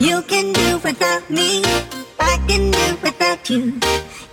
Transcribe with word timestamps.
You 0.00 0.22
can 0.22 0.54
do 0.54 0.78
without 0.78 1.28
me. 1.28 1.62
I 2.18 2.38
can 2.48 2.70
do 2.70 2.96
without 3.02 3.50
you. 3.50 3.78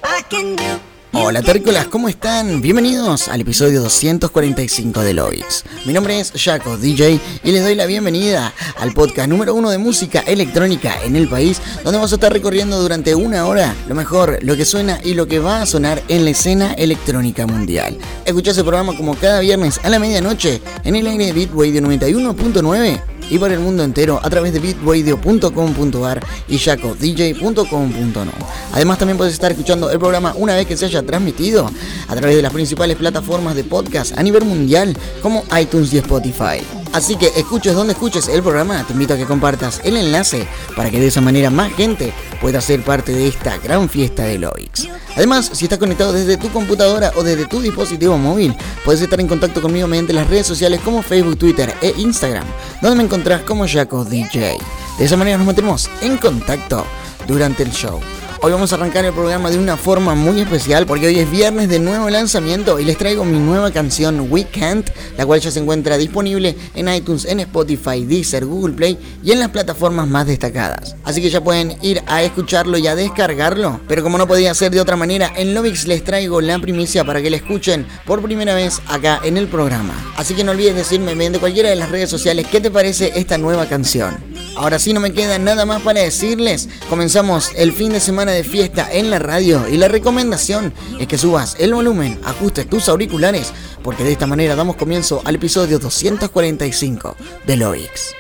I 0.02 0.22
can 0.30 0.56
do. 0.56 0.97
Hola 1.14 1.42
terrícolas, 1.42 1.88
¿cómo 1.88 2.10
están? 2.10 2.62
Bienvenidos 2.62 3.30
al 3.30 3.40
episodio 3.40 3.82
245 3.82 5.02
de 5.02 5.14
Lois. 5.14 5.64
Mi 5.86 5.94
nombre 5.94 6.20
es 6.20 6.34
Jaco 6.36 6.78
DJ 6.78 7.20
y 7.44 7.52
les 7.52 7.64
doy 7.64 7.76
la 7.76 7.86
bienvenida 7.86 8.54
al 8.78 8.94
podcast 8.94 9.30
número 9.30 9.56
uno 9.56 9.70
de 9.70 9.78
música 9.78 10.20
electrónica 10.20 11.02
en 11.04 11.16
el 11.16 11.30
país, 11.30 11.62
donde 11.84 11.98
vamos 11.98 12.12
a 12.12 12.16
estar 12.16 12.32
recorriendo 12.32 12.82
durante 12.82 13.16
una 13.16 13.46
hora 13.48 13.74
lo 13.88 13.96
mejor, 13.96 14.40
lo 14.42 14.58
que 14.58 14.66
suena 14.66 15.00
y 15.02 15.14
lo 15.14 15.28
que 15.28 15.40
va 15.40 15.62
a 15.62 15.66
sonar 15.66 16.04
en 16.10 16.26
la 16.26 16.32
escena 16.32 16.74
electrónica 16.74 17.48
mundial. 17.48 17.98
Escucha 18.26 18.52
ese 18.52 18.64
programa 18.64 18.96
como 18.98 19.16
cada 19.16 19.40
viernes 19.40 19.80
a 19.84 19.90
la 19.90 20.00
medianoche 20.00 20.62
en 20.84 20.96
el 20.98 21.08
aire 21.08 21.28
de 21.28 21.34
Beat 21.34 21.52
Radio 21.52 21.82
91.9 21.82 23.02
y 23.30 23.40
por 23.40 23.52
el 23.52 23.60
mundo 23.60 23.84
entero 23.84 24.20
a 24.24 24.30
través 24.30 24.54
de 24.54 24.60
bitradio.com.ar 24.60 26.26
y 26.48 26.58
jacodj.com.no. 26.58 28.32
Además 28.74 28.98
también 28.98 29.18
puedes 29.18 29.34
estar 29.34 29.52
escuchando 29.52 29.90
el 29.90 30.00
programa 30.00 30.34
una 30.38 30.56
vez 30.56 30.66
que 30.66 30.78
se 30.78 30.86
haya 30.86 30.97
transmitido 31.04 31.70
a 32.08 32.16
través 32.16 32.36
de 32.36 32.42
las 32.42 32.54
principales 32.54 32.98
plataformas 32.98 33.56
de 33.56 33.64
podcast 33.64 34.18
a 34.18 34.24
nivel 34.24 34.46
mundial 34.46 34.98
como 35.22 35.44
iTunes 35.60 35.94
y 35.94 35.98
Spotify. 35.98 36.62
Así 36.94 37.16
que 37.16 37.28
escuches 37.36 37.74
donde 37.74 37.94
escuches 37.94 38.28
el 38.28 38.42
programa, 38.42 38.84
te 38.86 38.94
invito 38.94 39.14
a 39.14 39.18
que 39.18 39.26
compartas 39.26 39.82
el 39.84 39.98
enlace 39.98 40.48
para 40.76 40.90
que 40.90 41.00
de 41.00 41.08
esa 41.08 41.22
manera 41.22 41.50
más 41.50 41.72
gente 41.74 42.14
pueda 42.42 42.62
ser 42.62 42.82
parte 42.82 43.12
de 43.12 43.28
esta 43.28 43.58
gran 43.58 43.90
fiesta 43.90 44.24
de 44.24 44.40
Loix. 44.40 44.88
Además, 45.16 45.50
si 45.54 45.66
estás 45.66 45.80
conectado 45.80 46.14
desde 46.14 46.38
tu 46.38 46.50
computadora 46.50 47.12
o 47.16 47.24
desde 47.24 47.46
tu 47.46 47.60
dispositivo 47.62 48.18
móvil, 48.18 48.56
puedes 48.86 49.02
estar 49.02 49.20
en 49.20 49.28
contacto 49.28 49.62
conmigo 49.62 49.88
mediante 49.88 50.14
las 50.14 50.28
redes 50.28 50.48
sociales 50.48 50.80
como 50.84 51.02
Facebook, 51.02 51.38
Twitter 51.38 51.74
e 51.82 51.94
Instagram, 51.98 52.46
donde 52.82 52.98
me 52.98 53.04
encontrás 53.04 53.42
como 53.42 53.68
Jaco 53.68 54.06
DJ. 54.06 54.58
De 54.98 55.06
esa 55.06 55.18
manera 55.18 55.38
nos 55.38 55.46
mantendremos 55.46 55.90
en 56.02 56.18
contacto 56.18 56.86
durante 57.28 57.64
el 57.64 57.72
show. 57.72 58.00
Hoy 58.40 58.52
vamos 58.52 58.72
a 58.72 58.76
arrancar 58.76 59.04
el 59.04 59.14
programa 59.14 59.50
de 59.50 59.58
una 59.58 59.78
forma 59.78 60.14
muy 60.14 60.40
especial 60.42 60.86
porque 60.86 61.08
hoy 61.08 61.18
es 61.18 61.30
viernes 61.30 61.70
de 61.70 61.80
nuevo 61.80 62.08
lanzamiento 62.08 62.80
y 62.80 62.86
les 62.86 62.96
traigo 62.96 63.26
mi 63.26 63.40
nueva 63.40 63.72
canción 63.72 64.32
Weekend, 64.32 64.86
la 65.18 65.26
cual 65.26 65.40
ya 65.40 65.50
se 65.50 65.60
encuentra 65.60 65.98
disponible 65.98 66.56
en 66.76 66.88
iTunes, 66.94 67.26
en 67.26 67.40
Spotify, 67.40 68.06
Deezer, 68.06 68.46
Google 68.46 68.76
Play 68.76 69.00
y 69.24 69.32
en 69.32 69.40
las 69.40 69.50
plataformas 69.50 70.08
más 70.08 70.28
destacadas. 70.28 70.96
Así 71.04 71.20
que 71.20 71.32
ya 71.32 71.44
pueden 71.44 71.78
ir 71.82 72.04
a 72.06 72.22
escucharlo 72.22 72.78
y 72.78 72.86
a 72.86 72.96
descargarlo. 72.96 73.80
Pero 73.88 74.04
como 74.04 74.20
no 74.20 74.28
podía 74.28 74.54
ser 74.54 74.72
de 74.72 74.82
otra 74.82 74.96
manera, 74.96 75.34
en 75.36 75.56
Lovix 75.56 75.88
les 75.88 76.04
traigo 76.04 76.40
la 76.40 76.60
primicia 76.60 77.04
para 77.04 77.24
que 77.24 77.32
la 77.32 77.38
escuchen 77.38 77.88
por 78.06 78.22
primera 78.22 78.54
vez 78.54 78.82
acá 78.88 79.20
en 79.24 79.38
el 79.38 79.48
programa. 79.48 79.96
Así 80.16 80.36
que 80.36 80.44
no 80.44 80.52
olvides 80.52 80.76
decirme 80.76 81.16
mediante 81.16 81.40
cualquiera 81.40 81.70
de 81.70 81.76
las 81.76 81.90
redes 81.90 82.12
sociales 82.12 82.46
qué 82.52 82.62
te 82.62 82.70
parece 82.70 83.14
esta 83.16 83.40
nueva 83.40 83.66
canción. 83.66 84.27
Ahora 84.58 84.80
sí 84.80 84.92
no 84.92 85.00
me 85.00 85.14
queda 85.14 85.38
nada 85.38 85.66
más 85.66 85.82
para 85.84 86.02
decirles. 86.02 86.68
Comenzamos 86.90 87.52
el 87.56 87.72
fin 87.72 87.92
de 87.94 88.00
semana 88.00 88.32
de 88.32 88.44
fiesta 88.44 88.90
en 88.92 89.12
la 89.12 89.20
radio 89.20 89.68
y 89.70 89.78
la 89.78 89.88
recomendación 89.88 90.74
es 91.00 91.08
que 91.08 91.18
subas 91.18 91.56
el 91.60 91.74
volumen, 91.74 92.20
ajustes 92.24 92.68
tus 92.68 92.90
auriculares, 92.90 93.54
porque 93.84 94.04
de 94.04 94.12
esta 94.12 94.26
manera 94.26 94.56
damos 94.56 94.76
comienzo 94.76 95.22
al 95.26 95.36
episodio 95.36 95.80
245 95.80 97.16
de 97.46 97.58
Loix. 97.58 98.16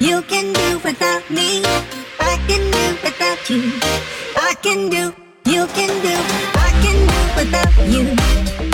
You 0.00 0.20
can 0.22 0.52
do 0.52 0.78
without 0.82 1.30
me. 1.30 2.03
I 2.20 2.36
can 2.48 2.70
do 2.70 2.96
without 3.02 3.50
you. 3.50 3.72
I 4.36 4.54
can 4.62 4.88
do. 4.90 5.12
You 5.50 5.66
can 5.68 5.92
do. 6.02 6.14
I 6.54 6.70
can 6.82 6.98
do 7.10 7.18
without 7.36 7.74
you. 7.88 8.04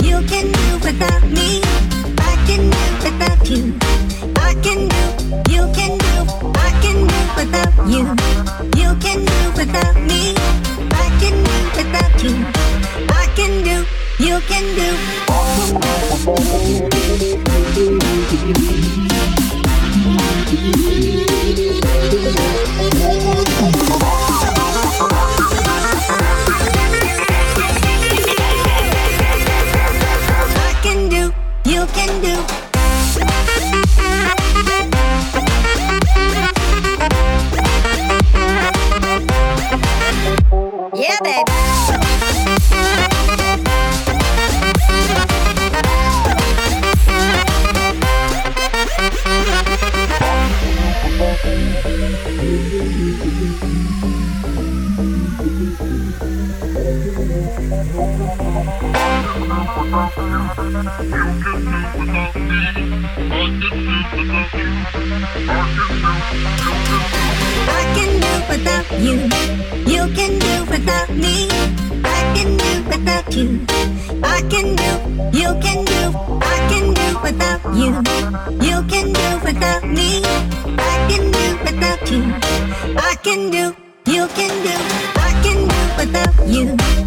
You 0.07 0.17
can 0.27 0.51
do 0.51 0.79
without 0.85 1.23
me. 1.23 1.61
I 2.19 2.35
can 2.47 2.69
do 2.69 2.83
without 3.03 3.49
you. 3.49 3.63
I 4.37 4.53
can 4.65 4.87
do. 4.87 5.03
You 5.51 5.63
can 5.73 5.97
do. 5.97 6.15
I 6.55 6.71
can 6.81 6.97
do 7.11 7.19
without 7.37 7.73
you. 7.93 8.03
You 8.81 8.95
can 8.99 9.25
do 9.25 9.39
without 9.57 9.95
me. 9.95 10.35
I 10.91 11.07
can 11.19 11.35
do 11.43 11.57
without 11.77 12.23
you. 12.23 12.35
I 13.09 13.25
can 13.35 13.63
do. 13.63 13.85
You 14.23 14.39
can 14.47 14.65
do. 14.75 14.89
Can 31.93 32.21
do. 32.21 32.60
You. 77.75 77.91
You 78.67 78.83
can 78.83 79.13
do 79.13 79.39
without 79.43 79.83
me. 79.83 80.21
I 80.77 80.95
can 81.09 81.31
do 81.31 81.57
without 81.65 82.11
you. 82.11 82.23
I 82.97 83.15
can 83.23 83.49
do. 83.51 83.75
You 84.05 84.27
can 84.27 84.53
do. 84.63 84.75
I 85.15 85.31
can 85.43 85.67
do 85.67 85.79
without 85.97 86.47
you. 86.47 87.00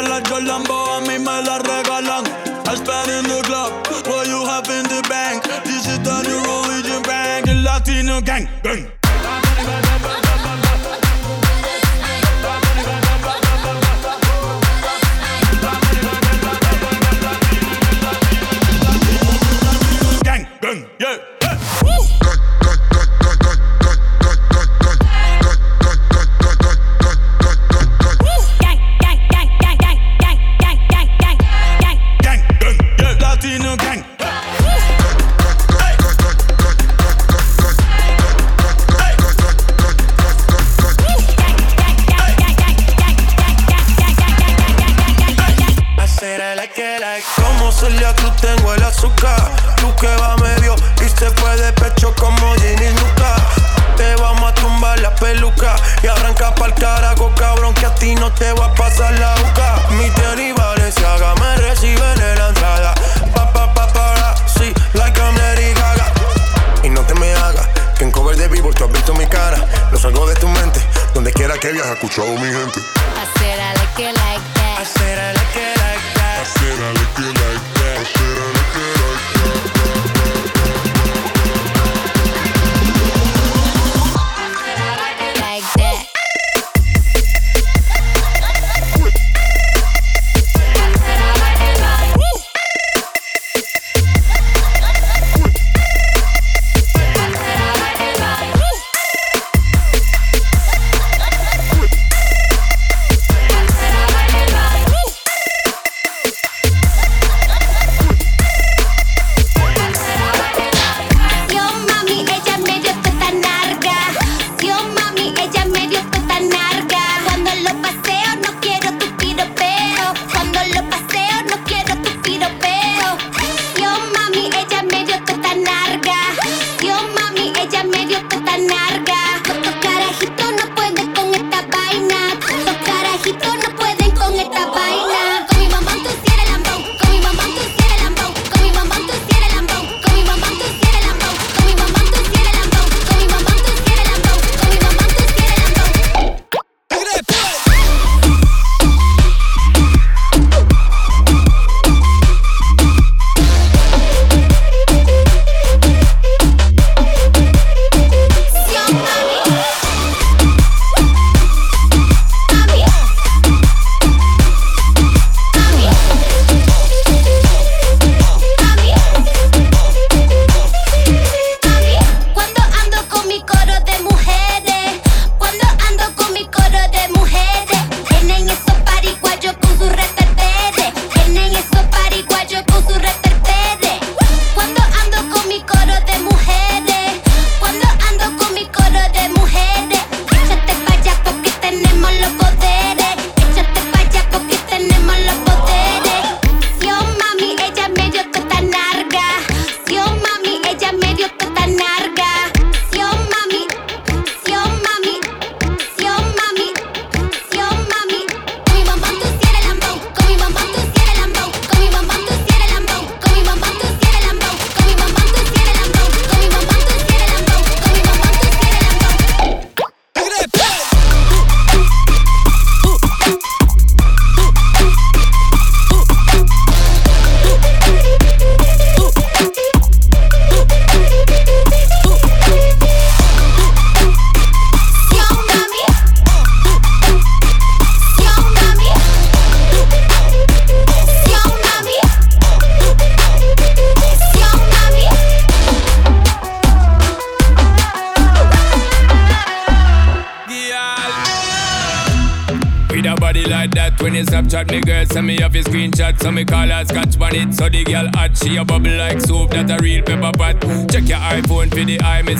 bala 0.00 0.20
yo 0.30 0.77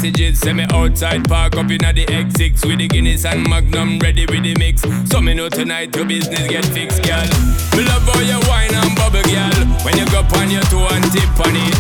the 0.03 0.35
send 0.35 0.59
me 0.59 0.67
outside, 0.71 1.27
park 1.29 1.57
up 1.57 1.71
inna 1.71 1.93
the 1.93 2.07
X6 2.07 2.67
with 2.67 2.79
the 2.79 2.87
Guinness 2.87 3.25
and 3.25 3.43
Magnum 3.49 3.99
ready 3.99 4.27
with 4.27 4.43
the 4.43 4.55
mix. 4.55 4.83
So 5.11 5.21
me 5.21 5.35
know 5.35 5.49
tonight 5.49 5.95
your 5.97 6.05
business 6.05 6.47
get 6.47 6.65
fixed, 6.67 7.03
girl. 7.03 7.27
Me 7.75 7.83
love 7.83 8.07
how 8.07 8.23
you 8.23 8.39
wine 8.47 8.71
and 8.71 8.95
bubble, 8.95 9.27
girl. 9.27 9.59
When 9.83 9.99
you 9.99 10.07
go 10.15 10.23
on 10.39 10.51
your 10.51 10.63
toe 10.71 10.87
and 10.95 11.03
tip 11.11 11.27
on 11.43 11.51
it, 11.51 11.79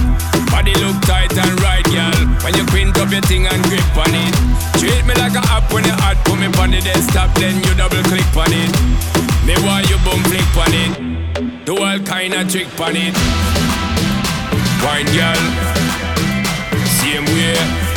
body 0.50 0.74
look 0.82 0.98
tight 1.06 1.30
and 1.30 1.54
right, 1.62 1.84
girl. 1.94 2.18
When 2.42 2.58
you 2.58 2.66
quint 2.66 2.98
up 2.98 3.10
your 3.10 3.22
thing 3.22 3.46
and 3.46 3.62
grip 3.70 3.86
on 3.94 4.10
it, 4.10 4.34
treat 4.82 5.04
me 5.06 5.14
like 5.14 5.38
a 5.38 5.42
app 5.54 5.70
when 5.70 5.84
you 5.86 5.94
hot, 6.02 6.18
put 6.26 6.42
me 6.42 6.50
on 6.58 6.74
the 6.74 6.82
desktop, 6.82 7.30
then 7.38 7.62
you 7.62 7.72
double 7.78 8.02
click 8.10 8.26
on 8.34 8.50
it. 8.50 8.72
Me 9.46 9.54
want 9.62 9.86
you 9.86 9.98
boom 10.02 10.18
flick 10.26 10.54
on 10.58 10.74
it, 10.74 11.64
do 11.64 11.78
all 11.78 11.98
kind 12.02 12.34
of 12.34 12.50
trick 12.50 12.68
on 12.82 12.98
it. 12.98 13.14
Wine, 14.82 15.06
girl, 15.14 15.38
same 16.98 17.24
way. 17.24 17.87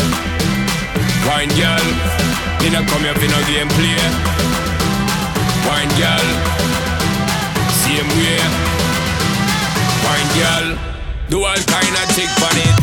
Wine, 1.28 1.50
girl, 1.50 1.88
me 2.62 2.70
not 2.70 2.88
come 2.90 3.04
here 3.04 3.14
for 3.14 3.30
no 3.30 3.40
game 3.46 3.70
play. 3.78 4.02
Wine, 5.68 5.92
girl, 5.98 6.28
same 7.82 8.10
way. 8.18 8.42
Wine, 10.04 10.30
girl, 10.38 10.68
do 11.30 11.44
all 11.44 11.62
kind 11.70 11.96
of 11.96 12.08
trick 12.14 12.32
on 12.42 12.58
it. 12.58 12.76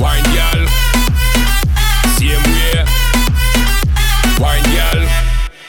Wine, 0.00 0.28
girl, 0.36 0.62
same 2.16 2.44
way. 2.54 2.84
Wine, 4.38 4.68
girl, 4.76 5.00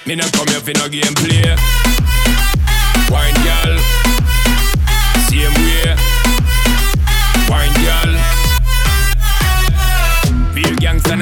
me 0.05 0.15
not 0.15 0.31
come 0.33 0.47
here 0.47 0.59
for 0.59 0.73
no 0.77 0.89
game 0.89 1.15
play. 1.15 1.55
Wine, 3.09 3.37
girl, 3.43 3.96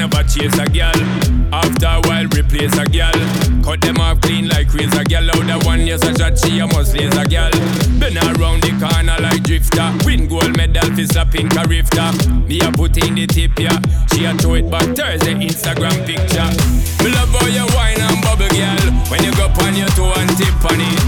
never 0.06 0.22
chase 0.28 0.58
a 0.58 0.66
girl. 0.66 0.98
After 1.52 1.86
a 1.86 2.00
while, 2.06 2.26
replace 2.30 2.76
a 2.78 2.86
girl. 2.86 3.18
Cut 3.62 3.80
them 3.80 3.98
off 3.98 4.20
clean 4.20 4.48
like 4.48 4.72
razor 4.72 5.04
girl. 5.04 5.30
Out 5.30 5.46
the 5.46 5.58
one 5.66 5.86
yes 5.86 6.02
a 6.02 6.14
shot, 6.14 6.38
she 6.38 6.58
a 6.58 6.66
must 6.66 6.94
laser 6.94 7.24
girl. 7.26 7.50
Been 7.98 8.18
around 8.18 8.62
the 8.62 8.70
corner 8.78 9.18
like 9.18 9.42
drifter. 9.42 9.90
Win 10.04 10.28
gold 10.28 10.56
medal 10.56 10.86
for 10.94 11.06
slapping 11.06 11.48
carifta. 11.48 12.12
Me 12.46 12.60
a 12.60 12.70
put 12.70 12.96
in 13.02 13.14
the 13.14 13.26
tip 13.26 13.58
yeah. 13.58 13.78
She 14.12 14.24
a 14.24 14.34
throw 14.34 14.54
it 14.54 14.70
back 14.70 14.86
Thursday 14.94 15.34
Instagram 15.34 15.96
picture. 16.06 16.50
Me 17.02 17.10
love 17.10 17.30
how 17.34 17.46
you 17.50 17.66
wine 17.74 18.00
and 18.00 18.20
bubble 18.22 18.50
girl. 18.54 18.86
When 19.10 19.22
you 19.24 19.32
go 19.34 19.50
on 19.64 19.74
your 19.74 19.90
toe 19.98 20.14
and 20.14 20.30
tip 20.38 20.54
on 20.66 20.78
it. 20.78 21.02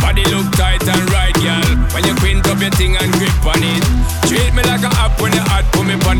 Body 0.00 0.24
look 0.34 0.50
tight 0.52 0.82
and 0.84 1.04
right 1.12 1.34
girl. 1.40 1.68
When 1.94 2.04
you 2.04 2.14
quint 2.16 2.46
up 2.48 2.60
your 2.60 2.72
thing 2.76 2.96
and 2.96 3.12
grip 3.16 3.44
on 3.46 3.62
it. 3.62 3.82
Treat 4.28 4.52
me 4.52 4.62
like 4.64 4.84
a 4.84 4.92
app 5.00 5.20
when 5.20 5.32
you 5.32 5.40
hot. 5.40 5.71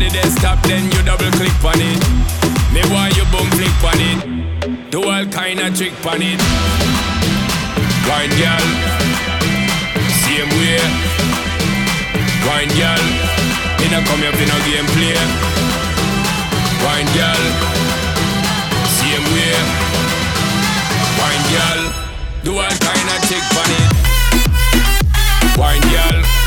The 0.03 0.09
desktop 0.09 0.59
then 0.67 0.83
you 0.91 0.99
double 1.07 1.31
click 1.39 1.63
on 1.63 1.79
it. 1.79 1.95
Me 2.75 2.83
want 2.91 3.15
you 3.15 3.23
boom 3.31 3.47
flick 3.55 3.71
on 3.87 3.95
it. 3.95 4.91
Do 4.91 4.99
all 4.99 5.23
kind 5.31 5.63
of 5.63 5.71
trick 5.79 5.95
on 6.03 6.19
it. 6.19 6.35
Wine 8.03 8.35
girl, 8.35 8.67
same 10.27 10.51
way. 10.59 10.83
Wine 12.43 12.67
girl, 12.75 12.99
me 13.79 13.87
no 13.95 14.03
come 14.03 14.19
here 14.27 14.35
for 14.35 14.43
no 14.43 14.59
game 14.67 14.83
play. 14.91 15.15
Wine 16.83 17.07
girl, 17.15 17.43
same 18.99 19.23
way. 19.31 19.55
Wine 21.15 21.45
girl, 21.47 21.79
do 22.43 22.51
all 22.59 22.75
kind 22.75 23.07
of 23.07 23.19
trick 23.23 23.47
on 23.55 23.71
it. 23.71 23.87
Wine 25.55 25.79
girl, 25.95 26.42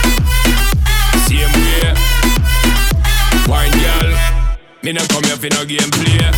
me 4.87 4.93
no 4.93 5.05
come 5.09 5.25
here 5.25 5.37
for 5.37 5.49
no 5.51 5.65
game 5.65 5.91
play. 5.91 6.31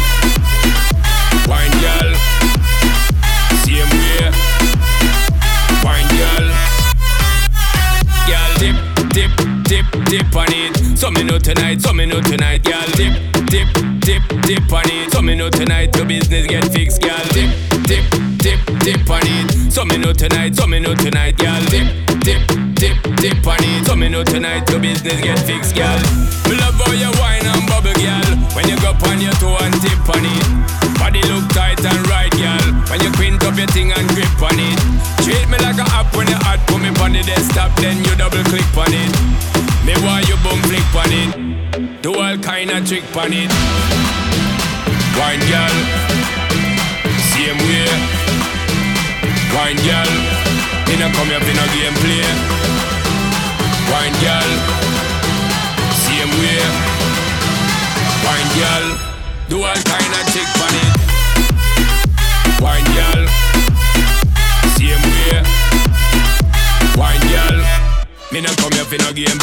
Wine 1.44 1.70
girl, 1.84 2.14
same 3.60 3.90
way. 3.92 4.24
Wine 5.84 6.08
girl, 6.16 6.48
girl 8.24 8.52
dip, 8.56 8.76
dip, 9.12 9.32
dip, 9.64 9.84
dip 10.06 10.34
on 10.34 10.48
it. 10.48 10.96
So 10.96 11.10
me 11.10 11.24
know 11.24 11.38
tonight, 11.38 11.82
so 11.82 11.92
me 11.92 12.06
know 12.06 12.22
tonight, 12.22 12.64
girl 12.64 12.88
dip, 12.96 13.12
dip, 13.48 13.68
dip, 14.00 14.22
dip 14.40 14.72
on 14.72 14.88
it. 14.88 15.12
So 15.12 15.20
me 15.20 15.34
know 15.34 15.50
tonight 15.50 15.94
your 15.94 16.06
business 16.06 16.46
get 16.46 16.72
fixed, 16.72 17.02
girl 17.02 17.20
dip, 17.34 17.50
dip, 17.82 18.04
dip, 18.38 18.60
dip 18.80 19.10
on 19.10 19.20
it. 19.24 19.70
So 19.70 19.84
me 19.84 19.98
know 19.98 20.14
tonight, 20.14 20.56
so 20.56 20.66
me 20.66 20.80
know 20.80 20.94
tonight, 20.94 21.36
girl 21.36 21.62
dip, 21.66 21.86
dip, 22.20 22.67
dip 23.20 23.46
on 23.46 23.58
it. 23.60 23.86
So 23.86 23.94
me 23.94 24.08
know 24.08 24.24
tonight 24.24 24.68
your 24.70 24.80
business 24.80 25.20
get 25.20 25.38
fixed, 25.42 25.74
girl. 25.74 25.98
Me 26.48 26.54
love 26.56 26.78
how 26.78 26.92
you 26.94 27.10
wine 27.18 27.46
and 27.46 27.66
bubble, 27.66 27.94
girl. 27.98 28.30
When 28.54 28.66
you 28.68 28.78
go 28.80 28.94
on 29.06 29.20
your 29.20 29.34
toe 29.42 29.58
and 29.60 29.74
tip 29.82 30.02
on 30.08 30.24
it. 30.24 30.46
Body 30.98 31.22
look 31.30 31.46
tight 31.54 31.78
and 31.84 32.02
right, 32.08 32.30
girl. 32.32 32.66
When 32.90 33.00
you 33.02 33.10
quint 33.14 33.42
up 33.44 33.56
your 33.56 33.70
thing 33.70 33.92
and 33.92 34.06
grip 34.14 34.30
on 34.42 34.58
it. 34.58 34.78
Treat 35.22 35.46
me 35.50 35.58
like 35.62 35.78
a 35.78 35.86
app 35.94 36.14
when 36.16 36.26
you 36.26 36.38
hot, 36.42 36.62
put 36.66 36.80
me 36.80 36.90
on 36.98 37.12
the 37.12 37.22
desktop, 37.22 37.74
then 37.78 38.02
you 38.04 38.14
double 38.16 38.42
click 38.50 38.66
on 38.76 38.90
it. 38.90 39.12
Me 39.86 39.94
want 40.04 40.26
you 40.28 40.36
boom 40.42 40.58
flick 40.66 40.88
on 40.94 41.12
it. 41.12 42.02
Do 42.02 42.14
all 42.14 42.38
kind 42.38 42.70
of 42.70 42.86
trick 42.86 43.04
on 43.16 43.32
it. 43.32 43.50
Wine 45.18 45.42
girl, 45.50 45.74
same 47.34 47.58
way. 47.66 47.90
Wine 49.54 49.80
girl, 49.82 50.10
me 50.86 50.94
no 50.98 51.10
come 51.14 51.28
here 51.28 51.40
for 51.40 51.54
no 51.54 51.64
game 51.74 51.94
play. 52.02 52.67
Wine 53.90 54.16
girl, 54.20 54.50
same 56.04 56.32
way. 56.40 56.62
Wine 58.24 58.50
girl, 58.58 58.86
do 59.48 59.56
all 59.62 59.80
kind 59.88 60.12
of 60.18 60.24
trick 60.32 60.50
on 60.64 60.74
it. 60.82 60.94
Wine 62.60 62.88
girl, 62.96 63.22
same 64.76 65.04
way. 65.12 65.42
Wine 66.96 67.24
girl, 67.32 67.58
me 68.32 68.40
no 68.40 68.50
come 68.56 68.72
here 68.72 68.84
for 68.84 68.98
no 68.98 69.12
game 69.12 69.38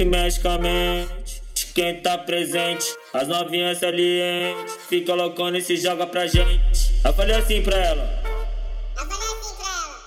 Quimicamente, 0.00 1.42
quem 1.74 2.00
tá 2.00 2.16
presente, 2.16 2.86
as 3.12 3.28
novinhas 3.28 3.80
salientes, 3.80 4.78
fica 4.88 5.12
loucona 5.12 5.58
e 5.58 5.60
se 5.60 5.76
joga 5.76 6.06
pra 6.06 6.26
gente. 6.26 6.98
Eu 7.04 7.12
falei 7.12 7.36
assim 7.36 7.60
pra 7.60 7.76
ela. 7.76 8.22
Eu 8.96 9.06
falei 9.06 9.28
assim 9.28 9.54
pra 9.58 9.66
ela. 9.66 10.00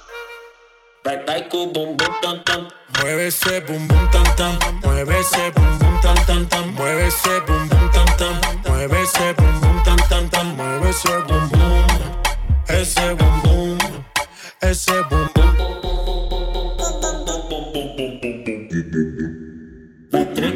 Vai, 1.05 1.23
vai 1.23 1.47
com 1.47 1.57
o 1.57 1.67
bumbum 1.67 1.95
tam 2.23 2.39
tam. 2.39 2.67
Mueve 2.97 3.27
esse 3.27 3.61
bumbum 3.61 4.07
tam 4.11 4.23
tam. 4.35 4.57
Mueve 4.83 5.19
esse 5.19 5.51
bumbum 5.51 6.01
tam 6.01 6.15
tam 6.25 6.45
tam. 6.47 6.67
Mueve 6.71 7.07
esse 7.07 7.39
bumbum 7.41 7.89
tam 7.91 8.05
tam. 8.17 8.71
Mueve 8.71 8.99
esse 8.99 9.33
bumbum 9.35 9.83
tam 9.83 9.97
tam 10.09 10.29
tam. 10.29 10.45
Mueve 10.55 10.89
esse 10.89 11.07
bumbum. 11.27 11.85
Esse 12.67 13.13
bumbum. 13.13 13.77
Esse 14.59 15.03
bumbum. 15.03 15.92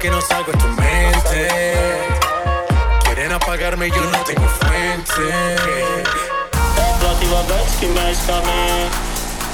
que 0.00 0.10
no 0.10 0.20
salgo 0.22 0.50
de 0.50 0.58
tu 0.58 0.68
mente. 0.68 1.74
Quieren 3.04 3.32
apagarme, 3.32 3.90
yo 3.90 4.02
no 4.02 4.24
tengo 4.24 4.48
fuente. 4.48 5.12
A 6.54 7.22
envolvente 7.22 7.76
que 7.78 7.86
mexe 7.86 8.22
com 8.24 8.32
a 8.32 8.40
mente. 8.40 8.96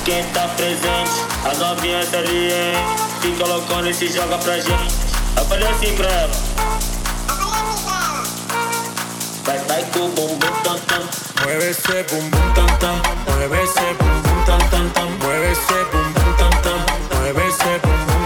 Quem 0.05 0.23
tá 0.33 0.47
presente, 0.57 1.11
as 1.45 1.59
novinhas 1.59 2.09
salientes. 2.09 2.81
Fica 3.21 3.45
loucona 3.45 3.91
e 3.91 3.95
se 3.95 4.09
joga 4.09 4.39
pra 4.39 4.55
gente. 4.55 4.95
Eu 5.37 5.45
falei 5.47 5.69
assim 5.69 5.97
pra 5.97 6.09
ela. 6.09 6.35
Vai, 9.45 9.59
vai 9.59 9.85
com 9.93 9.99
o 9.99 10.09
bumbum 10.11 10.53
tam 10.63 10.79
tam. 10.79 11.03
Mueve 11.43 11.71
ese 11.71 12.05
bum 12.09 12.31
bum 12.31 12.53
tam 12.55 12.67
tam, 12.79 13.03
mueve 13.27 13.63
ese 13.63 13.95
bum 13.99 14.23
bum 14.23 14.45
tam 14.45 14.59
tam 14.71 14.91
tam, 14.91 15.11
mueve 15.23 15.53
ese 15.53 15.85
bum 15.93 16.13
bum 16.13 16.33
tam 16.39 16.51
tam, 16.63 16.79
mueve 17.19 17.49
ese 17.49 17.79
bum 17.83 18.26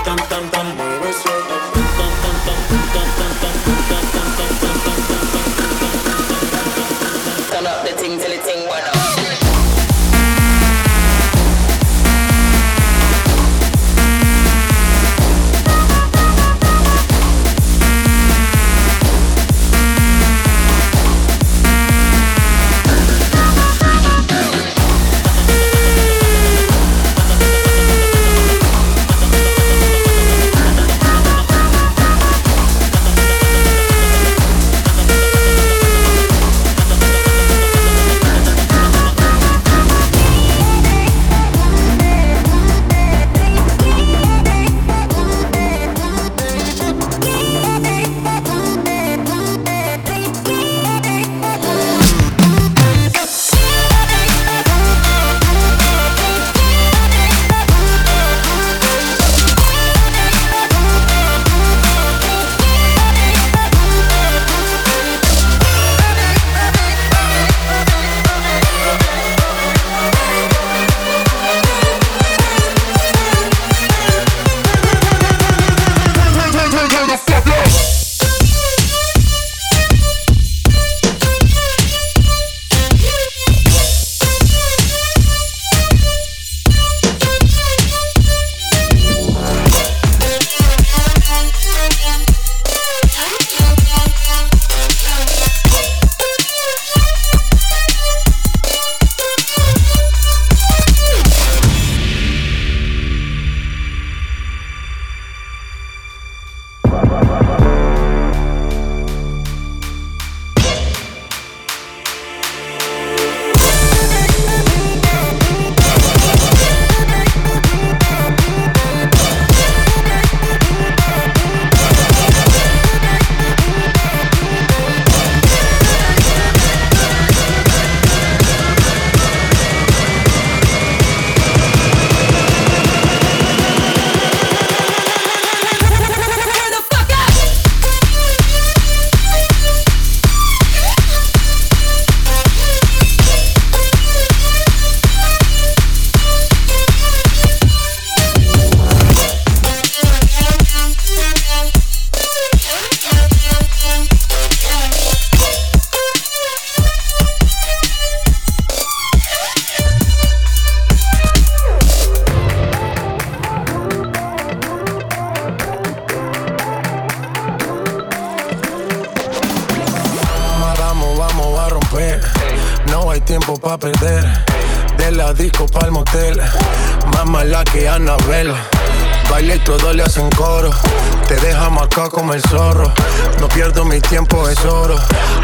tiempo 184.30 184.48
es 184.48 184.64
oro. 184.64 184.96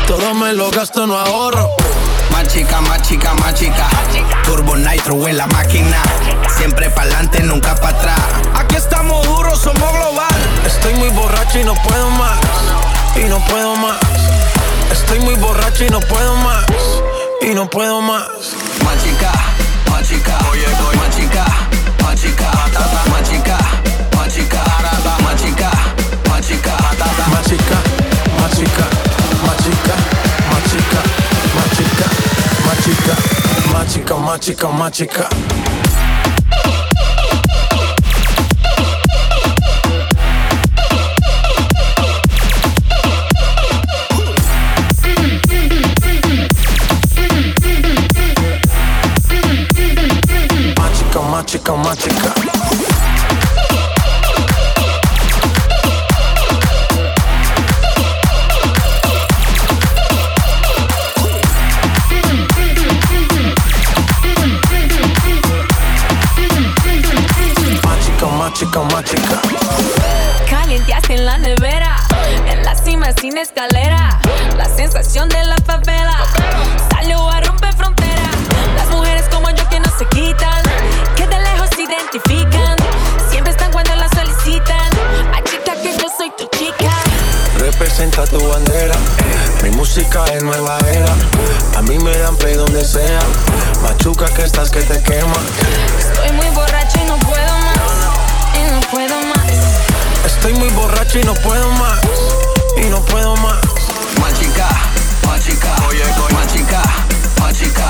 Todo 0.07 0.35
me 0.35 0.53
lo 0.53 0.71
gasto, 0.71 1.07
no 1.07 1.19
ahorro. 1.19 1.71
Más 2.33 2.47
chica, 2.49 2.81
más 2.83 3.03
chica, 3.03 3.35
más 3.35 3.55
chica. 3.55 3.87
Turbo 4.45 4.77
Nitro 4.77 5.27
en 5.29 5.37
la 5.37 5.47
máquina. 5.49 6.03
Siempre 6.57 6.91
pa'lante, 6.91 7.43
nunca 7.43 7.75
pa' 7.75 7.91
atrás. 7.91 8.21
Aquí 8.55 8.77
estamos 8.77 9.27
duros, 9.27 9.59
somos 9.59 9.93
global. 9.93 10.35
Estoy 10.65 10.95
muy 10.95 11.09
borracho 11.11 11.61
y 11.61 11.65
no 11.65 11.75
puedo 11.75 12.11
más. 12.11 12.39
Y 13.17 13.29
no 13.29 13.39
puedo 13.47 13.77
más. 13.77 13.99
Estoy 14.91 15.21
muy 15.21 15.35
borracho 15.35 15.85
y 15.85 15.91
no 15.91 16.01
puedo 16.01 16.37
más. 16.37 16.65
Y 17.43 17.55
no 17.55 17.69
puedo 17.69 18.01
más. 18.01 18.29
Más 18.85 19.03
chica, 19.03 19.33
más 19.91 20.09
chica. 20.09 20.39
Oye, 20.51 20.67
oye. 20.89 20.99
Más 20.99 21.17
chica, 21.17 21.45
más 22.03 22.21
chica. 22.21 22.51
Más 23.11 23.29
chica, 23.29 23.59
más 24.17 24.35
chica. 24.35 24.63
Más 24.87 25.37
chica, 25.37 25.93
más 26.29 26.47
chica. 26.47 26.77
Más 27.31 27.47
chica. 27.47 27.96
machica, 28.47 28.87
machica, 29.45 29.97
machica, 30.53 31.03
machica, 31.57 32.09
machica, 32.65 33.17
machica, 33.73 34.17
machica, 34.17 34.69
machica. 34.69 35.29
machica. 51.75 52.11
chica. 52.11 52.46
música 89.97 90.25
es 90.27 90.43
nueva 90.43 90.77
era. 90.93 91.15
A 91.79 91.81
mí 91.81 91.99
me 91.99 92.15
dan 92.19 92.37
play 92.37 92.55
donde 92.55 92.85
sea. 92.85 93.19
Machuca 93.83 94.27
que 94.27 94.43
estás 94.43 94.71
que 94.71 94.83
te 94.83 95.03
quema. 95.03 95.33
Estoy 95.99 96.33
muy 96.33 96.49
borracho 96.55 96.99
y 97.03 97.07
no 97.07 97.19
puedo 97.21 97.59
más. 97.61 97.79
Y 98.61 98.73
no 98.73 98.81
puedo 98.91 99.17
más. 99.23 99.47
Estoy 100.27 100.53
muy 100.53 100.69
borracho 100.71 101.19
y 101.19 101.25
no 101.25 101.33
puedo 101.33 101.71
más. 101.73 102.01
Y 102.77 102.91
no 102.91 103.03
puedo 103.07 103.37
más. 103.37 103.57
Machica, 104.21 104.69
machica, 105.27 105.75
oye, 105.89 106.03
oye. 106.03 106.35
machica, 106.35 106.83
machica, 107.41 107.89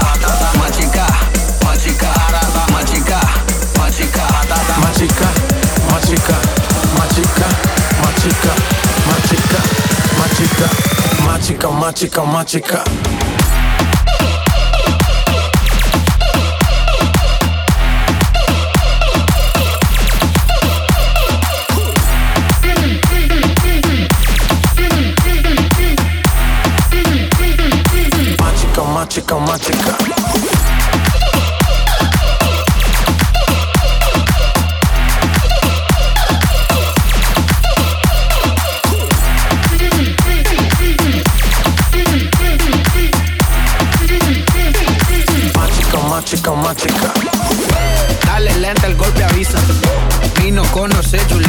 machica, 0.61 1.07
machica, 1.65 2.13
machica, 2.71 3.21
machica, 3.81 4.27
machica. 4.81 5.56
magica, 11.77 12.25
magica. 12.25 12.85
Magica, 28.93 29.39
magica. 29.39 30.26
con 50.77 50.91
los 50.91 51.15
hechos 51.15 51.46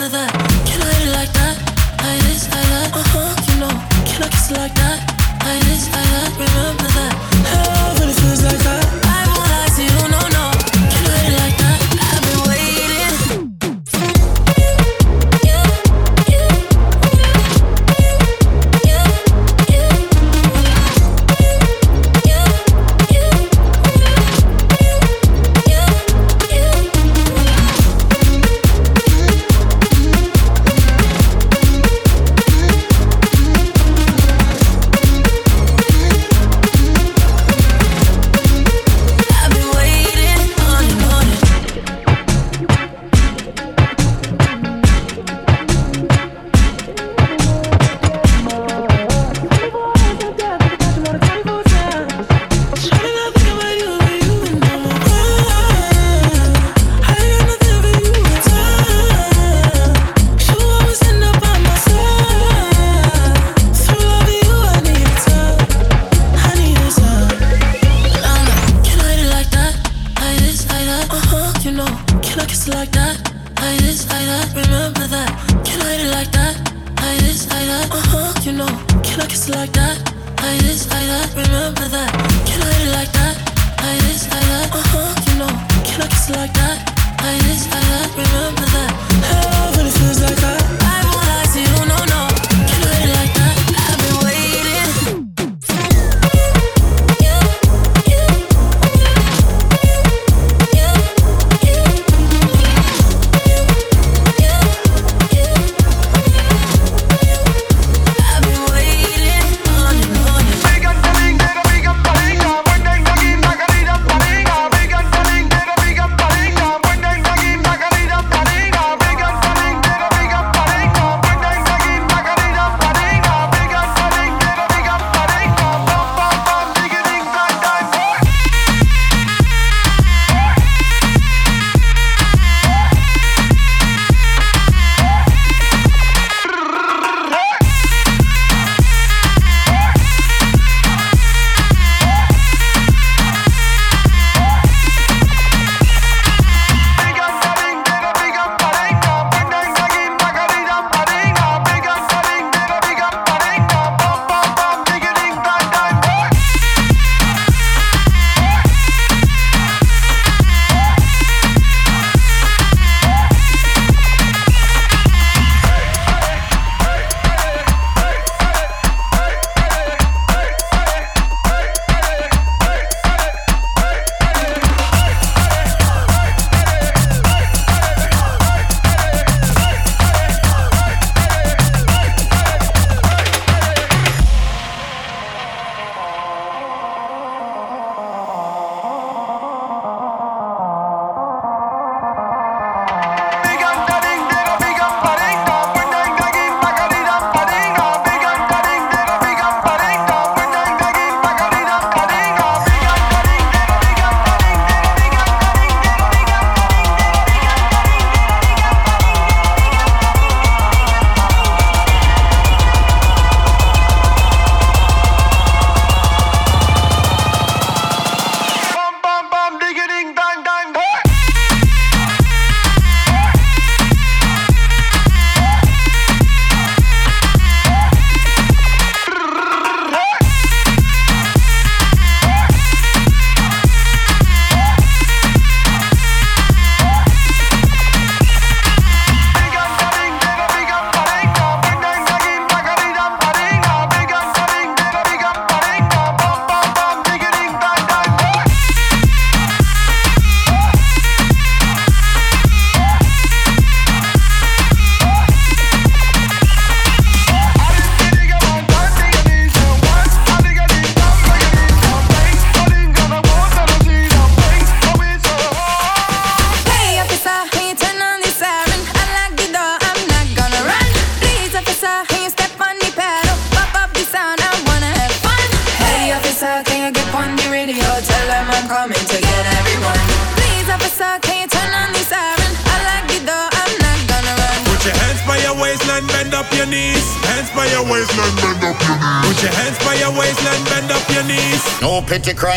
Can 0.00 0.14
I 0.14 0.24
hit 0.24 1.08
it 1.08 1.12
like 1.12 1.30
that? 1.34 1.58
Like 1.98 2.20
this, 2.22 2.48
like 2.48 2.64
that. 2.64 2.96
Uh 2.96 3.02
huh. 3.12 3.52
You 3.52 3.60
know, 3.60 3.68
can 4.08 4.22
I 4.22 4.28
kiss 4.28 4.50
it 4.50 4.56
like 4.56 4.74
that? 4.76 5.09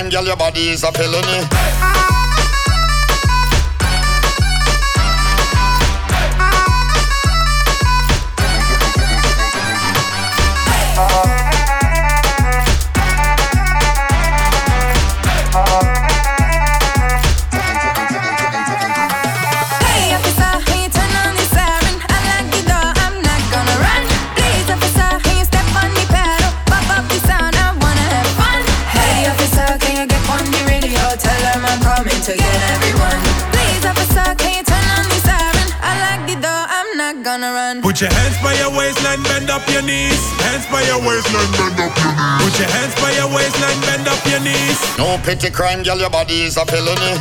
crime, 0.04 0.10
girl, 0.12 0.26
your 0.26 0.38
body 0.38 0.70
is 0.70 0.84
a 0.84 0.92
felony. 0.92 1.53
crime, 45.74 45.84
girl, 45.84 46.00
your 46.00 46.10
body 46.10 46.44
is 46.44 46.58
a 46.58 46.66
felony. 46.66 47.20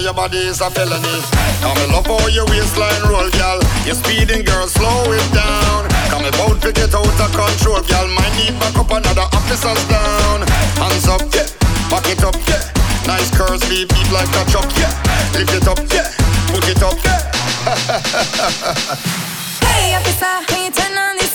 your 0.00 0.14
body 0.14 0.38
is 0.38 0.60
a 0.60 0.68
felony. 0.68 1.22
Come 1.60 1.78
me 1.78 1.86
love 1.94 2.06
how 2.06 2.26
your 2.28 2.44
waistline 2.46 3.02
roll, 3.02 3.30
girl. 3.30 3.60
You're 3.86 3.94
speeding, 3.94 4.44
girl, 4.44 4.66
slow 4.66 5.04
it 5.12 5.32
down. 5.32 5.88
Come 6.10 6.24
about 6.24 6.60
to 6.62 6.72
get 6.72 6.92
out 6.92 7.06
of 7.06 7.30
control, 7.30 7.80
girl. 7.82 8.08
Might 8.08 8.34
need 8.36 8.58
back 8.58 8.76
up 8.76 8.90
another 8.90 9.31
officers 9.52 9.84
down. 9.88 10.40
Hands 10.80 11.08
up, 11.08 11.20
yeah. 11.34 11.44
Back 11.90 12.08
it 12.08 12.24
up, 12.24 12.34
yeah. 12.48 12.62
Nice 13.06 13.30
curves, 13.36 13.68
leave 13.68 13.88
deep 13.88 14.10
like 14.10 14.28
a 14.28 14.44
truck. 14.50 14.64
yeah. 14.78 14.88
Lift 15.36 15.52
it 15.52 15.68
up, 15.68 15.78
yeah. 15.92 16.08
Put 16.48 16.66
it 16.68 16.82
up, 16.82 16.96
yeah. 17.04 17.20
hey, 19.68 19.94
officer, 19.94 20.40
can 20.48 20.64
you 20.64 20.70
turn 20.72 20.96
on 20.96 21.16
this? 21.16 21.31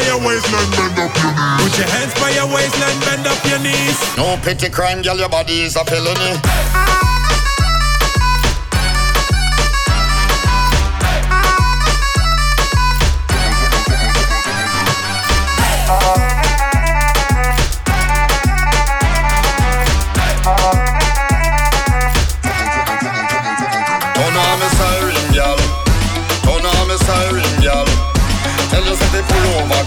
by 0.00 0.06
your 0.06 0.26
waistline, 0.26 0.70
bend 0.70 0.98
up 0.98 1.14
your 1.20 1.32
knees. 1.34 1.60
Put 1.60 1.78
your 1.78 1.88
hands 1.88 2.14
by 2.14 2.30
your 2.30 2.46
waistline, 2.46 3.00
bend 3.00 3.26
up 3.26 3.44
your 3.44 3.58
knees. 3.58 4.16
No 4.16 4.38
pity 4.42 4.70
crime, 4.70 5.02
girl, 5.02 5.18
your 5.18 5.28
body 5.28 5.62
is 5.62 5.76
a 5.76 5.84
felony. 5.84 7.49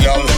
girl. 0.01 0.32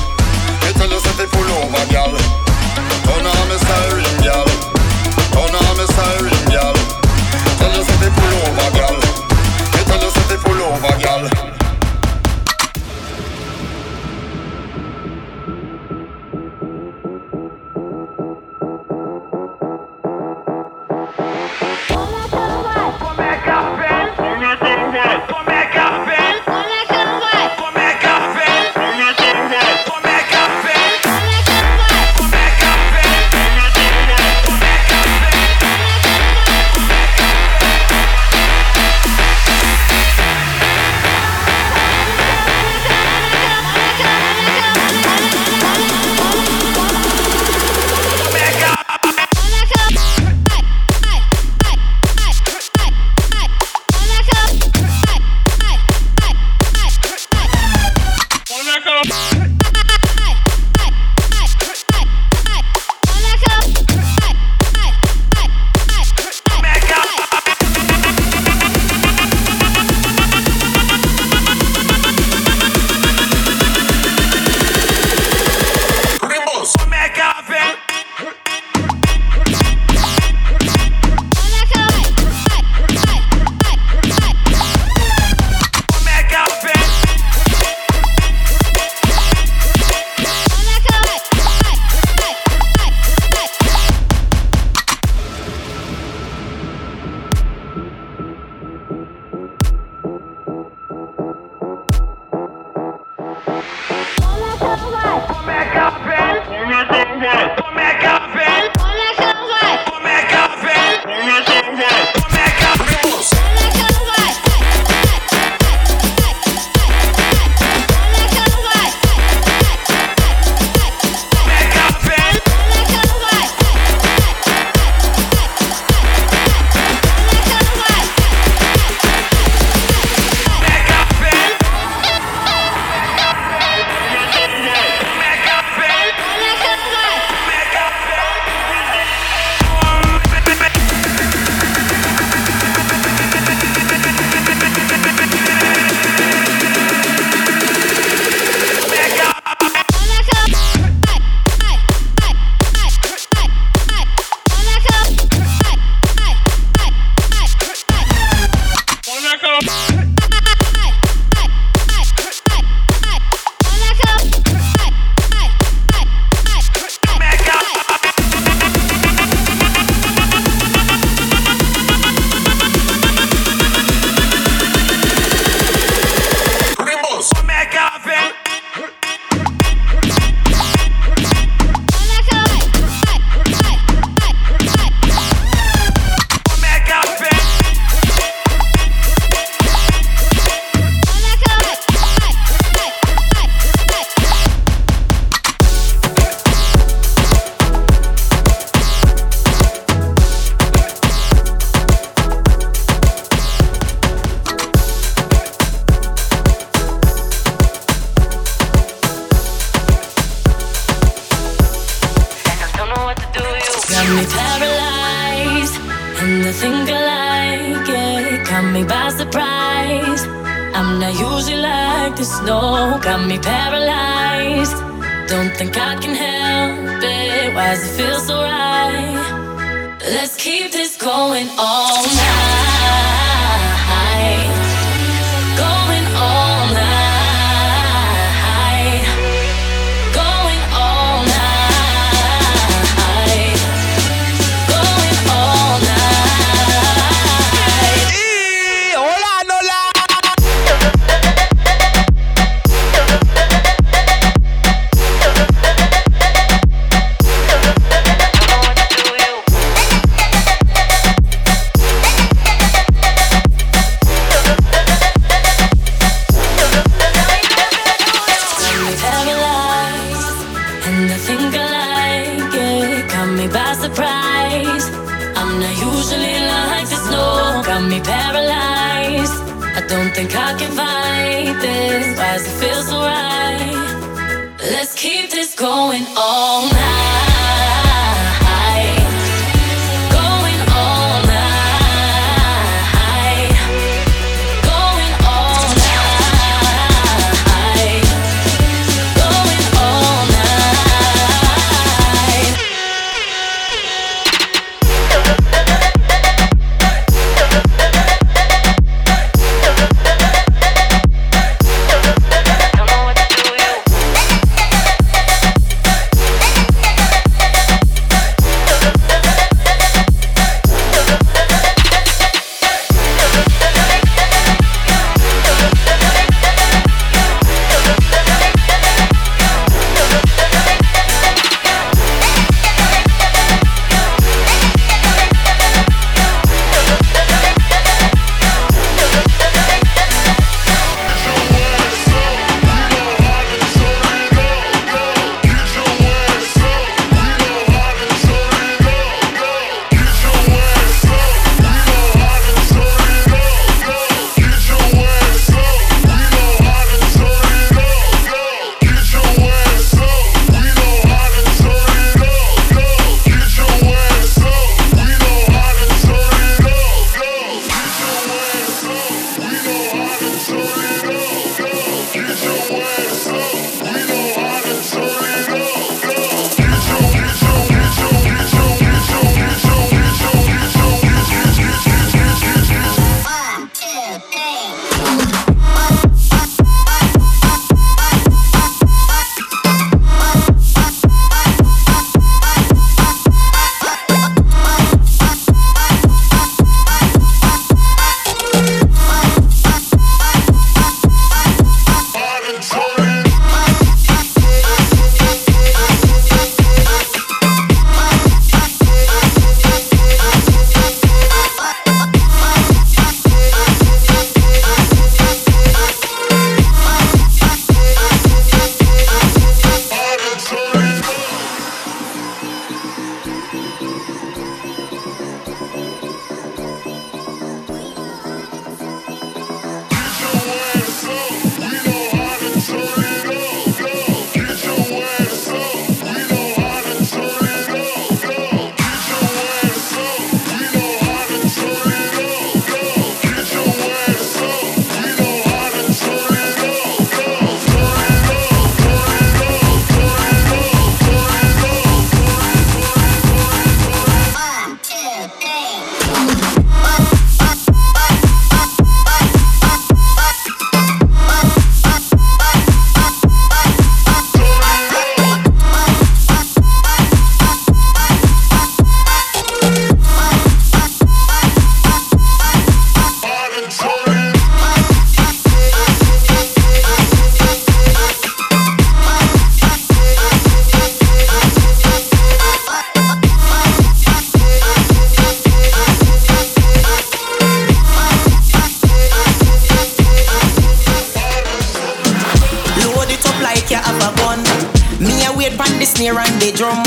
The 495.85 495.91
snare 495.91 496.17
and 496.17 496.41
the 496.41 496.49
drum. 496.49 496.81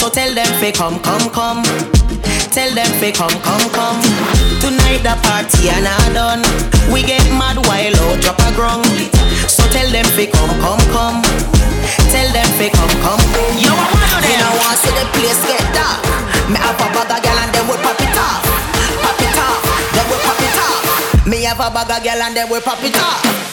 So 0.00 0.08
tell 0.08 0.32
them 0.32 0.48
fi 0.56 0.72
come, 0.72 0.96
come, 1.04 1.28
come. 1.28 1.62
Tell 2.56 2.72
them 2.72 2.88
fi 2.96 3.12
come, 3.12 3.36
come, 3.44 3.68
come. 3.76 4.00
Tonight 4.64 5.04
the 5.04 5.12
party 5.20 5.68
and 5.68 5.84
I 5.84 6.00
done. 6.16 6.40
We 6.88 7.04
get 7.04 7.24
mad 7.36 7.60
while 7.68 7.96
out 8.08 8.16
drop 8.24 8.40
a 8.40 8.48
grung. 8.56 8.84
So 9.44 9.68
tell 9.68 9.88
them 9.92 10.08
fi 10.16 10.24
come, 10.24 10.54
come, 10.64 10.84
come. 10.96 11.20
Tell 12.08 12.28
them 12.32 12.48
fi 12.56 12.72
come, 12.72 12.96
come. 13.04 13.24
Yo, 13.60 13.68
I 13.68 13.84
wanna 13.92 14.16
them. 14.16 14.32
You 14.32 14.36
know 14.40 14.52
want 14.56 14.78
see 14.80 14.94
the 14.96 15.04
place 15.12 15.42
get 15.44 15.64
dark. 15.76 16.00
Me 16.48 16.56
have 16.56 16.80
a 16.80 16.86
bag 16.96 17.12
of 17.12 17.20
gal 17.20 17.38
and 17.44 17.52
them 17.52 17.68
will 17.68 17.80
pop 17.84 18.00
it 18.00 18.16
off, 18.16 18.40
pop 19.04 19.20
it 19.20 19.36
off. 19.36 19.60
Them 19.92 20.06
will 20.08 20.22
pop 20.24 20.40
it 20.40 20.56
off. 20.64 21.26
Me 21.28 21.44
have 21.44 21.60
a 21.60 21.68
bag 21.68 21.92
of 21.92 22.00
gal 22.00 22.22
and 22.24 22.36
them 22.36 22.48
will 22.48 22.62
pop 22.62 22.80
it 22.80 22.96
off. 22.96 23.44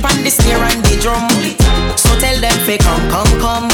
A 0.00 0.12
the 0.24 0.30
snare 0.32 0.64
and 0.64 0.80
the 0.88 0.96
drum. 0.96 1.28
So 1.92 2.16
tell 2.16 2.32
them 2.40 2.56
fi 2.64 2.80
come, 2.80 3.04
come, 3.12 3.28
come. 3.36 3.68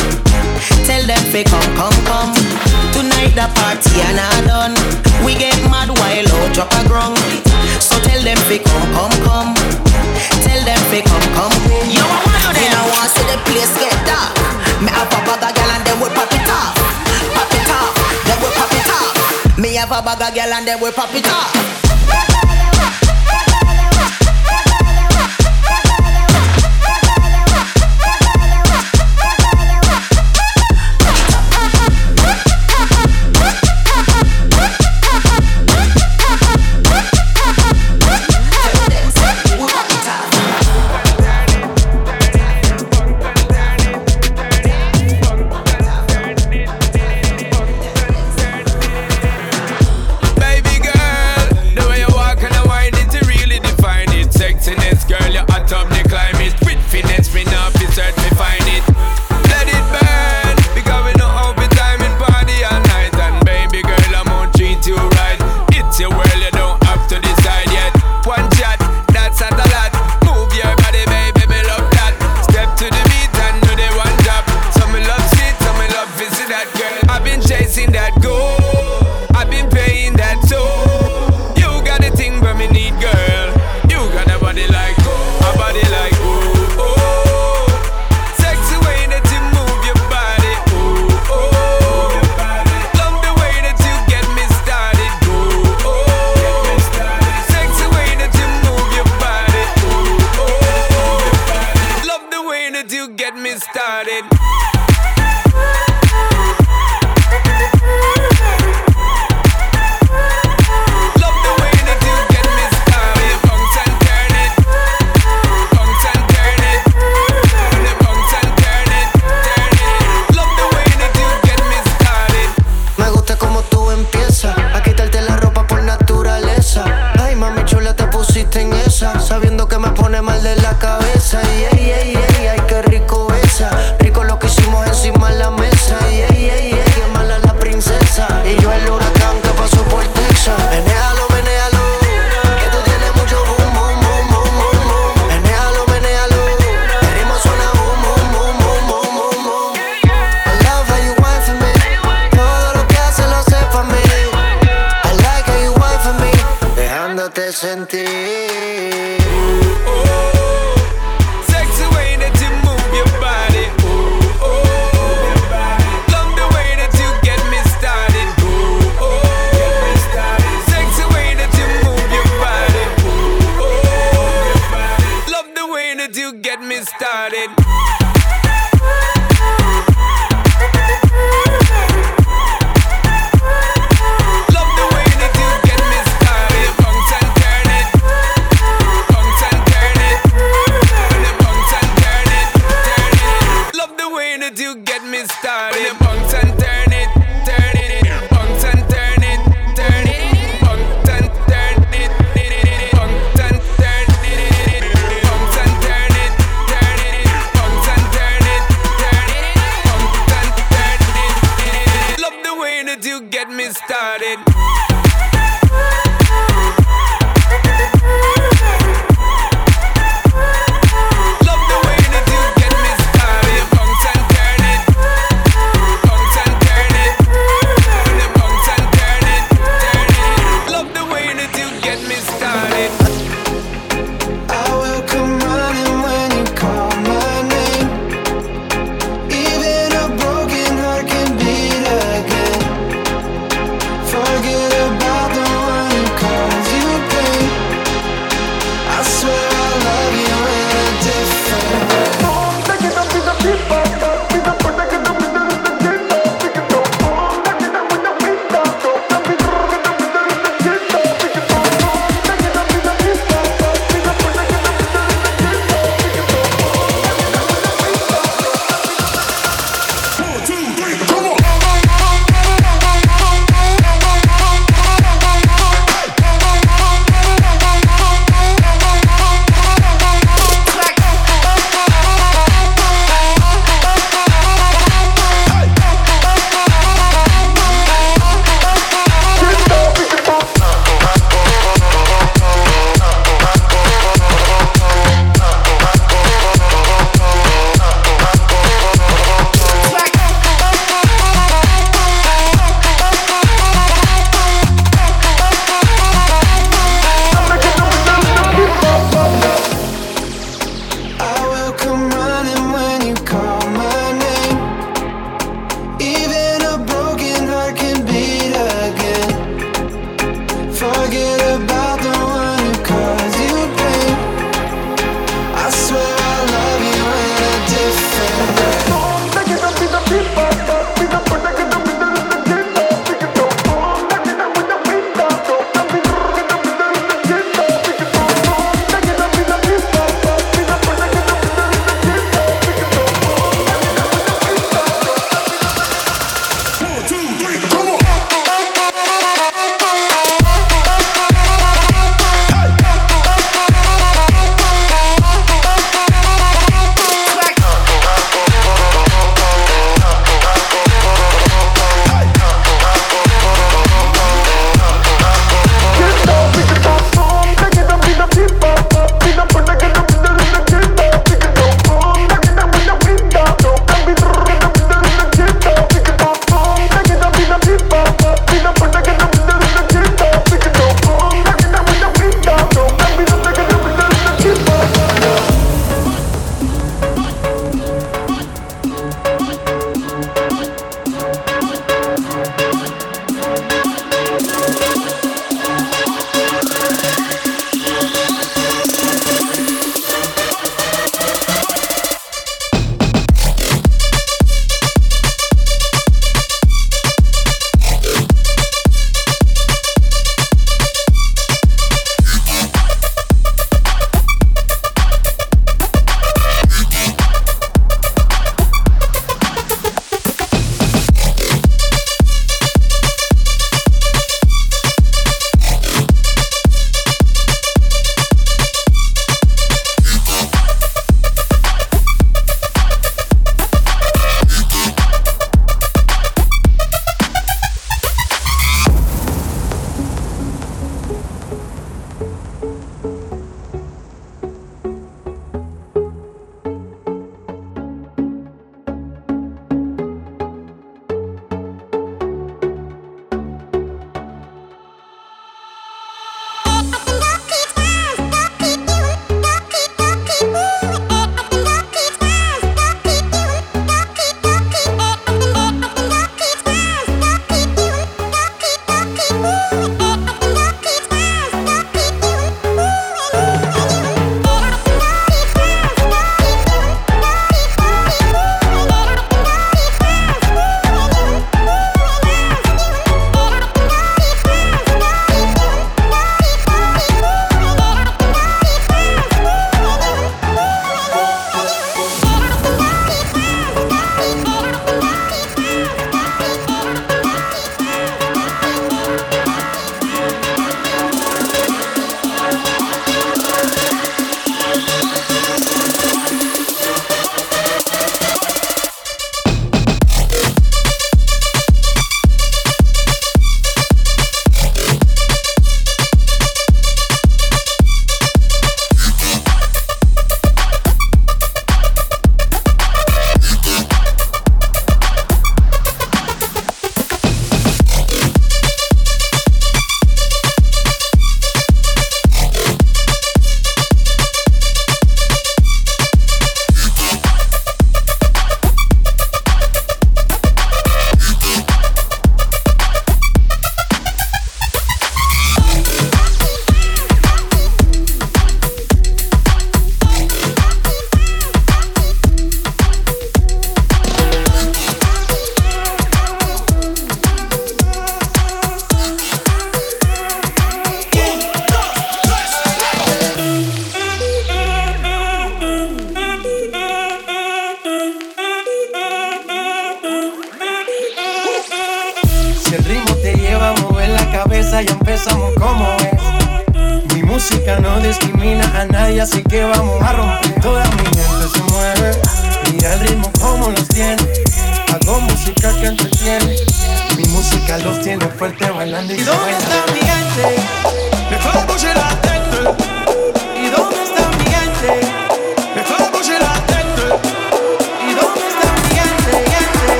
Tell 0.82 1.02
them 1.06 1.22
fi 1.30 1.46
come, 1.46 1.70
come, 1.78 1.94
come. 2.02 2.34
Tonight 2.90 3.38
the 3.38 3.46
party 3.54 3.94
and 4.10 4.18
I 4.18 4.34
done. 4.42 4.74
We 5.22 5.38
get 5.38 5.54
mad 5.70 5.86
while 5.94 6.26
out 6.26 6.50
drop 6.50 6.74
a 6.74 6.82
grung. 6.90 7.14
So 7.78 7.94
tell 8.02 8.18
them 8.26 8.38
fi 8.50 8.58
come, 8.58 8.86
come, 8.90 9.16
come. 9.22 9.54
Tell 10.42 10.60
them 10.66 10.82
fi 10.90 10.98
come, 11.06 11.28
come. 11.30 11.54
Yo, 11.94 12.02
I 12.02 12.18
wanna 12.18 12.50
them. 12.50 12.58
You 12.58 12.68
know 12.74 12.84
want 12.90 13.10
see 13.14 13.26
the 13.30 13.38
place 13.46 13.70
get 13.78 13.94
dark. 14.02 14.34
Me 14.82 14.90
have 14.90 15.06
a 15.06 15.18
bag 15.22 15.46
of 15.46 15.52
gal 15.54 15.70
and 15.78 15.82
them 15.86 15.96
will 16.02 16.10
pop 16.10 16.32
it 16.34 16.50
off, 16.50 16.74
pop 17.38 17.54
it 17.54 17.70
off. 17.70 17.94
Them 18.26 18.38
will 18.42 18.54
pop 18.58 18.74
it 18.74 18.90
off. 18.90 19.14
Me 19.62 19.78
have 19.78 19.94
a 19.94 20.02
bag 20.02 20.22
of 20.26 20.34
girl 20.34 20.52
and 20.58 20.66
then 20.66 20.82
we 20.82 20.90
pop 20.90 21.14
it 21.14 21.26
off. 21.30 22.45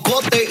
Cocote. 0.00 0.41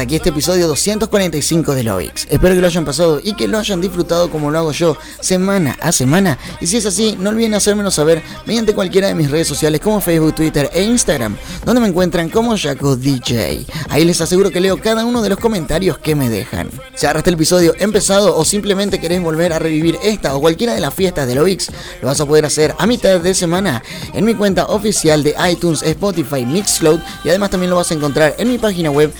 Aquí 0.00 0.16
este 0.16 0.30
episodio 0.30 0.66
245 0.66 1.74
de 1.74 1.82
Lovix. 1.84 2.26
Espero 2.30 2.54
que 2.54 2.60
lo 2.60 2.66
hayan 2.66 2.84
pasado 2.84 3.20
y 3.22 3.34
que 3.34 3.46
lo 3.46 3.58
hayan 3.58 3.80
disfrutado 3.80 4.30
como 4.30 4.50
lo 4.50 4.58
hago 4.58 4.72
yo 4.72 4.96
semana 5.20 5.76
a 5.80 5.92
semana. 5.92 6.38
Y 6.60 6.66
si 6.66 6.78
es 6.78 6.86
así, 6.86 7.16
no 7.20 7.30
olviden 7.30 7.54
hacérmelo 7.54 7.90
saber 7.90 8.22
mediante 8.46 8.74
cualquiera 8.74 9.08
de 9.08 9.14
mis 9.14 9.30
redes 9.30 9.48
sociales 9.48 9.80
como 9.80 10.00
Facebook, 10.00 10.34
Twitter 10.34 10.70
e 10.72 10.82
Instagram, 10.82 11.36
donde 11.64 11.82
me 11.82 11.88
encuentran 11.88 12.30
como 12.30 12.56
Jaco 12.56 12.96
DJ. 12.96 13.66
Ahí 13.90 14.04
les 14.04 14.20
aseguro 14.20 14.50
que 14.50 14.60
leo 14.60 14.80
cada 14.80 15.04
uno 15.04 15.20
de 15.22 15.28
los 15.28 15.38
comentarios 15.38 15.98
que 15.98 16.14
me 16.14 16.30
dejan. 16.30 16.70
Si 16.94 17.06
ahora 17.06 17.18
este 17.18 17.30
episodio 17.30 17.74
empezado 17.78 18.36
o 18.36 18.44
simplemente 18.44 19.00
querés 19.00 19.22
volver 19.22 19.52
a 19.52 19.58
revivir 19.58 19.98
esta 20.02 20.34
o 20.34 20.40
cualquiera 20.40 20.74
de 20.74 20.80
las 20.80 20.94
fiestas 20.94 21.28
de 21.28 21.34
Lovix, 21.34 21.70
lo 22.00 22.08
vas 22.08 22.20
a 22.20 22.26
poder 22.26 22.46
hacer 22.46 22.74
a 22.78 22.86
mitad 22.86 23.20
de 23.20 23.34
semana 23.34 23.82
en 24.14 24.24
mi 24.24 24.34
cuenta 24.34 24.66
oficial 24.66 25.22
de 25.22 25.34
iTunes, 25.50 25.82
Spotify, 25.82 26.46
Mixcloud 26.46 27.00
y 27.24 27.28
además 27.28 27.50
también 27.50 27.70
lo 27.70 27.76
vas 27.76 27.90
a 27.90 27.94
encontrar 27.94 28.34
en 28.38 28.48
mi 28.48 28.58
página 28.58 28.90
web 28.90 29.12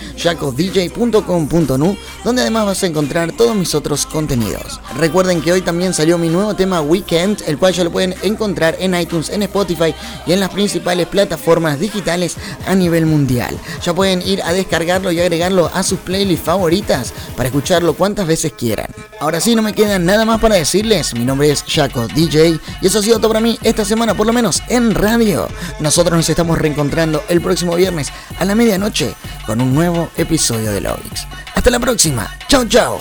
jacodj.com.nu 0.72 1.96
donde 2.24 2.42
además 2.42 2.66
vas 2.66 2.82
a 2.82 2.86
encontrar 2.86 3.32
todos 3.32 3.56
mis 3.56 3.74
otros 3.74 4.06
contenidos. 4.06 4.80
Recuerden 4.96 5.40
que 5.40 5.52
hoy 5.52 5.62
también 5.62 5.94
salió 5.94 6.18
mi 6.18 6.28
nuevo 6.28 6.54
tema 6.54 6.80
Weekend, 6.80 7.42
el 7.46 7.58
cual 7.58 7.72
ya 7.72 7.84
lo 7.84 7.90
pueden 7.90 8.14
encontrar 8.22 8.76
en 8.78 8.94
iTunes, 8.94 9.30
en 9.30 9.42
Spotify 9.42 9.94
y 10.26 10.32
en 10.32 10.40
las 10.40 10.50
principales 10.50 11.06
plataformas 11.06 11.80
digitales 11.80 12.36
a 12.66 12.74
nivel 12.74 13.06
mundial. 13.06 13.56
Ya 13.82 13.94
pueden 13.94 14.22
ir 14.26 14.42
a 14.42 14.52
descargarlo 14.52 15.12
y 15.12 15.20
agregarlo 15.20 15.70
a 15.72 15.82
sus 15.82 15.98
playlists 16.00 16.44
favoritas 16.44 17.12
para 17.36 17.48
escucharlo 17.48 17.94
cuantas 17.94 18.26
veces 18.26 18.52
quieran. 18.52 18.88
Ahora 19.20 19.38
sí, 19.38 19.54
no 19.54 19.60
me 19.60 19.74
queda 19.74 19.98
nada 19.98 20.24
más 20.24 20.40
para 20.40 20.54
decirles. 20.54 21.12
Mi 21.12 21.26
nombre 21.26 21.50
es 21.50 21.62
Jaco 21.68 22.08
DJ 22.08 22.58
y 22.80 22.86
eso 22.86 23.00
ha 23.00 23.02
sido 23.02 23.18
todo 23.18 23.28
para 23.28 23.40
mí 23.40 23.58
esta 23.62 23.84
semana, 23.84 24.14
por 24.14 24.26
lo 24.26 24.32
menos 24.32 24.62
en 24.68 24.94
radio. 24.94 25.46
Nosotros 25.78 26.16
nos 26.16 26.28
estamos 26.30 26.58
reencontrando 26.58 27.22
el 27.28 27.42
próximo 27.42 27.76
viernes 27.76 28.10
a 28.38 28.46
la 28.46 28.54
medianoche 28.54 29.14
con 29.44 29.60
un 29.60 29.74
nuevo 29.74 30.08
episodio 30.16 30.72
de 30.72 30.80
Lovix. 30.80 31.26
Hasta 31.54 31.70
la 31.70 31.78
próxima. 31.78 32.34
Chao, 32.48 32.64
chao. 32.64 32.98